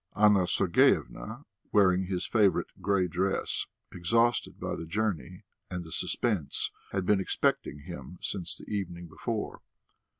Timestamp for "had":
6.91-7.05